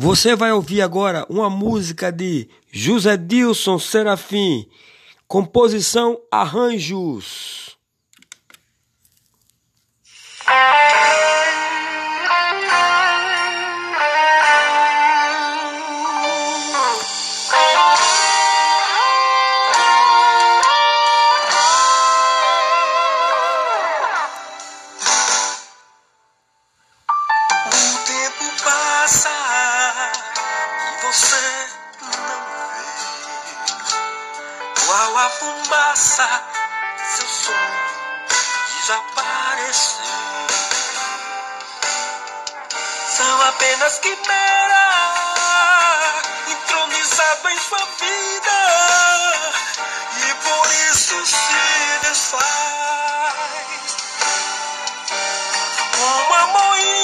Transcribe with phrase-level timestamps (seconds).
[0.00, 4.64] Você vai ouvir agora uma música de José Dilson Serafim,
[5.26, 7.67] composição Arranjos.
[35.28, 36.28] Fumaça,
[37.16, 37.88] seu sonho
[38.80, 40.04] desapareceu.
[43.16, 44.24] São apenas quimeras,
[46.48, 48.58] entronizado em sua vida,
[50.28, 52.44] e por isso se desfaz.
[55.96, 56.97] Como a moinha,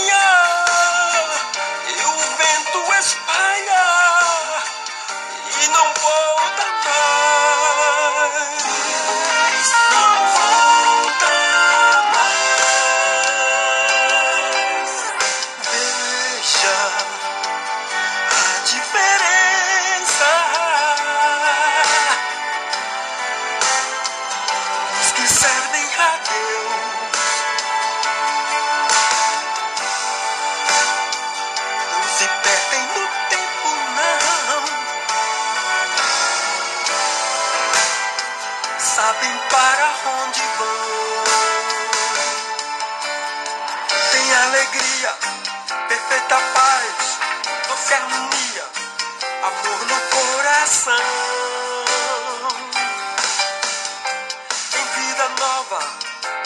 [39.04, 39.86] Sabem para
[40.22, 41.24] onde vão.
[44.10, 45.12] Tem alegria,
[45.88, 47.18] perfeita paz,
[47.68, 48.66] doce harmonia,
[49.42, 50.94] amor no coração.
[54.72, 55.80] Tem vida nova,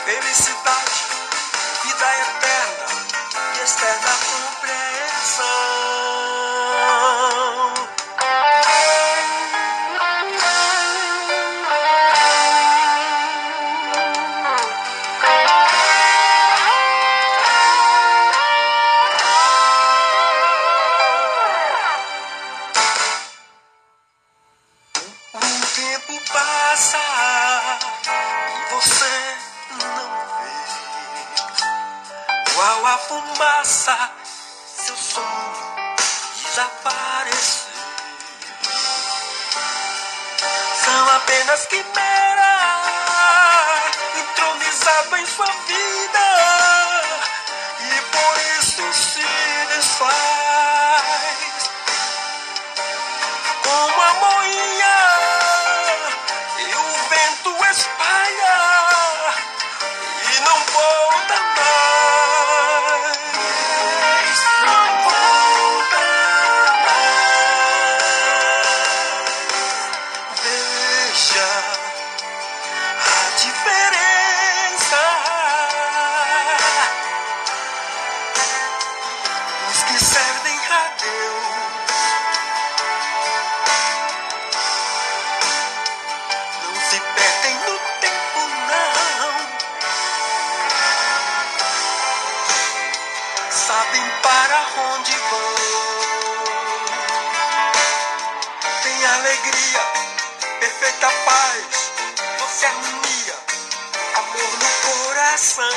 [0.04, 1.06] felicidade,
[1.84, 2.88] vida eterna
[3.54, 5.88] e externa compreensão.
[41.48, 41.86] Apenas quimeras,
[44.20, 45.88] entronizado em sua vida,
[71.38, 71.78] love.
[102.68, 103.36] Harmonia,
[104.16, 105.76] amor no coração.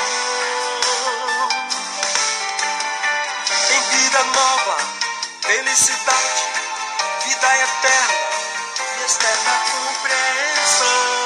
[3.68, 4.76] Tem vida nova,
[5.40, 6.42] felicidade,
[7.24, 8.14] vida eterna
[9.00, 11.22] e externa compreensão.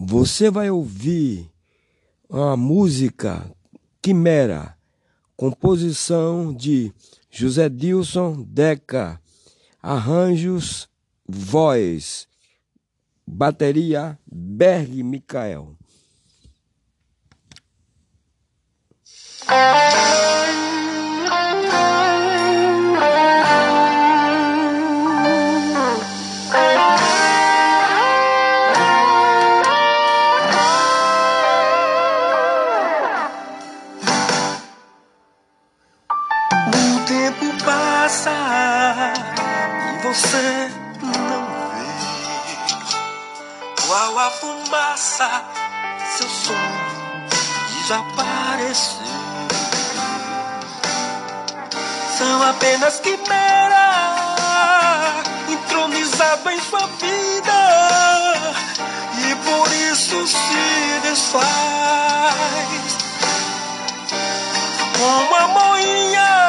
[0.00, 1.50] Você vai ouvir
[2.30, 3.50] a música
[4.02, 4.76] Quimera,
[5.36, 6.92] composição de
[7.30, 9.20] José Dilson Deca,
[9.82, 10.88] arranjos,
[11.26, 12.28] voz,
[13.26, 15.74] bateria Berg Micael.
[38.08, 40.72] E você
[41.02, 41.44] não
[41.76, 41.92] vê.
[43.86, 45.44] Qual a fumaça,
[46.16, 46.58] seu sonho
[47.82, 49.06] desapareceu.
[52.16, 53.26] São apenas quimeras,
[55.50, 58.54] entronizadas bem sua vida
[59.18, 61.48] e por isso se desfaz
[64.98, 66.47] como a moinha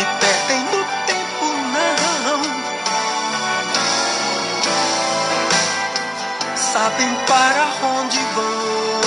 [0.00, 2.40] se perdem no tempo, não.
[6.56, 7.64] Sabem para
[7.98, 9.00] onde vão.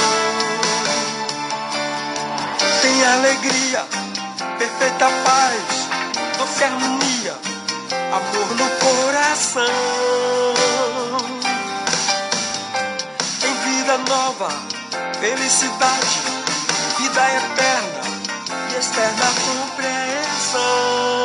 [2.82, 3.82] Tem alegria,
[4.60, 5.64] perfeita paz,
[6.38, 7.36] doce harmonia,
[8.12, 9.64] amor no coração.
[13.42, 14.50] Tem vida nova,
[15.20, 16.20] felicidade,
[17.00, 18.04] vida eterna
[18.70, 20.03] e externa compreensão.
[20.56, 21.23] O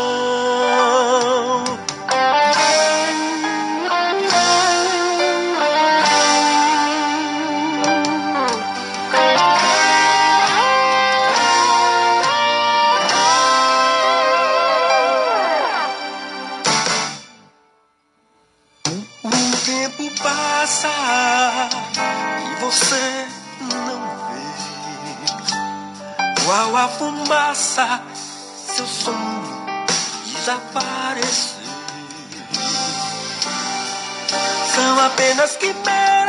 [34.74, 36.28] São apenas quimeras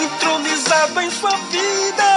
[0.00, 2.10] entronizado em sua vida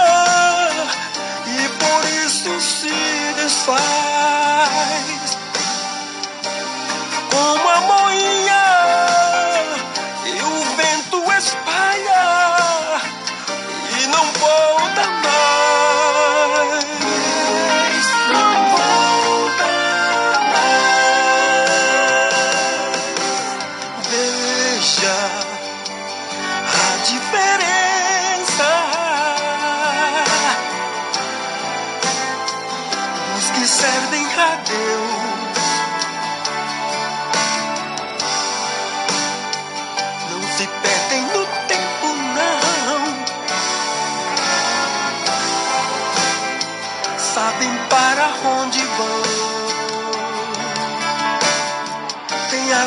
[1.47, 5.24] e por isso se desfaz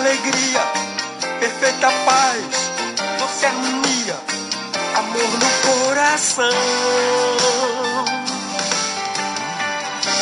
[0.09, 0.63] alegria,
[1.39, 2.45] perfeita paz,
[3.19, 4.17] doce harmonia,
[4.97, 5.51] amor no
[5.85, 6.49] coração.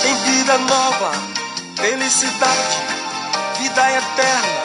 [0.02, 1.12] Tem vida nova,
[1.76, 2.78] felicidade,
[3.58, 4.64] vida eterna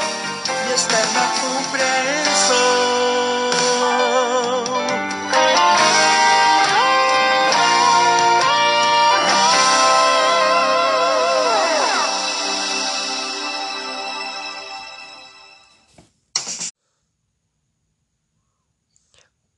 [0.68, 3.01] e externa compreensão.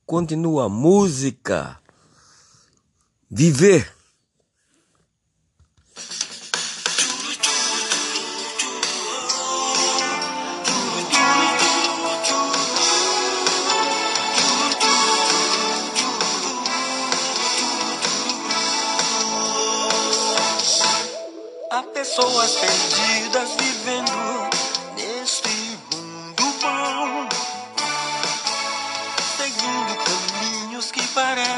[0.06, 1.80] Continua a música.
[3.30, 3.93] Viver.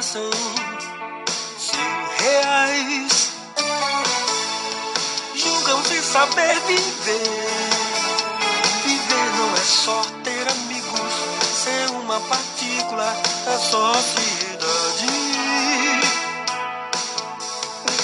[0.07, 0.31] Parecem
[1.59, 3.33] ser reais.
[5.35, 7.23] Julgam-se saber viver.
[8.85, 11.13] Viver não é só ter amigos,
[11.55, 15.07] ser uma partícula da sociedade.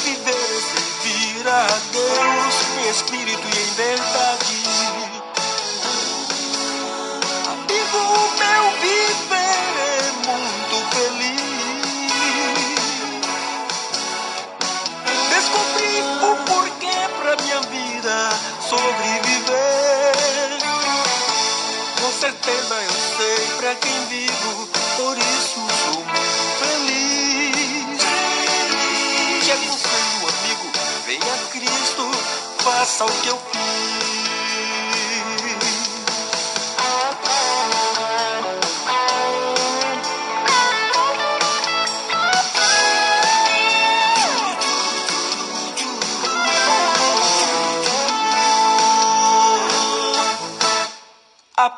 [0.03, 4.62] Viver é servir a Deus em espírito e em verdade.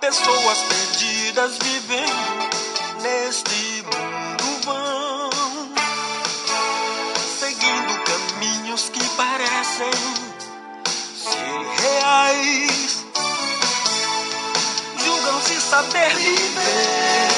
[0.06, 2.50] Pessoas perdidas vivendo
[3.00, 5.30] neste mundo vão,
[7.38, 9.90] seguindo caminhos que parecem
[11.16, 13.04] ser reais.
[15.02, 17.30] Julgam-se saber viver.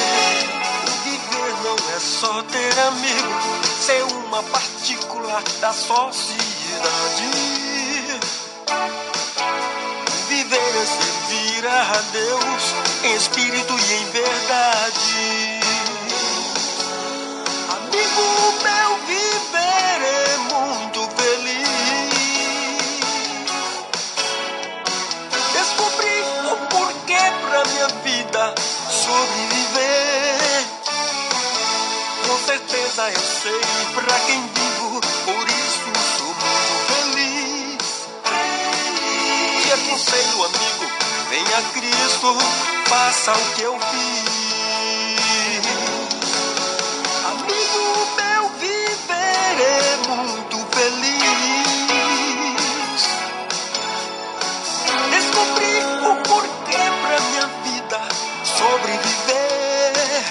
[1.05, 6.37] Viver não é só ter amigos, ser uma partícula da sociedade.
[11.77, 12.63] Servir a Deus
[13.03, 15.59] em espírito e em verdade.
[17.69, 18.25] Amigo
[18.63, 21.67] meu, viver é muito feliz.
[25.53, 28.55] Descobri o porquê pra minha vida
[28.89, 30.65] sobreviver.
[32.25, 33.61] Com certeza eu sei
[33.93, 34.99] pra quem vivo,
[41.57, 42.37] venha Cristo,
[42.87, 45.27] faça o que eu fiz.
[47.25, 51.17] Amigo meu, viver é muito feliz.
[55.09, 57.99] Descobri o porquê pra minha vida
[58.43, 60.23] sobreviver.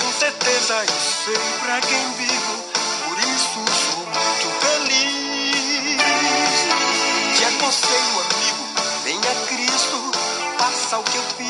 [0.00, 2.54] Com certeza eu sei pra quem vivo,
[3.04, 4.96] por isso sou muito feliz.
[7.36, 8.35] Te aconselho,
[9.26, 10.12] venha Cristo,
[10.58, 11.48] faça o que eu fiz.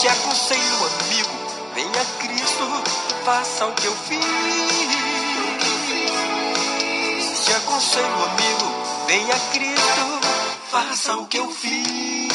[0.00, 1.30] Te aconselho, amigo,
[1.74, 2.64] venha Cristo,
[3.24, 4.24] faça o que eu fiz.
[7.44, 8.66] Te aconselho, amigo,
[9.06, 10.20] venha Cristo,
[10.70, 12.27] faça o que eu fiz.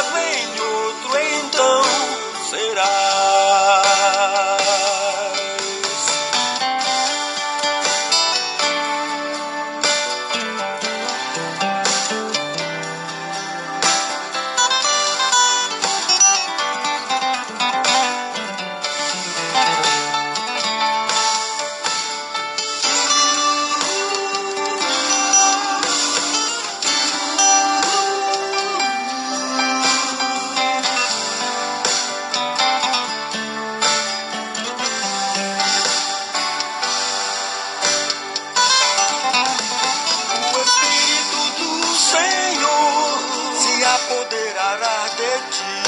[45.19, 45.78] de.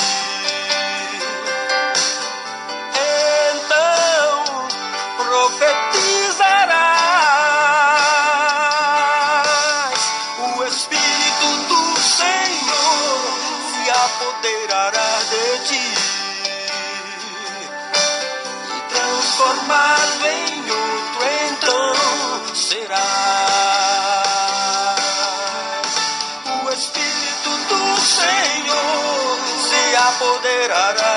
[30.24, 31.11] Se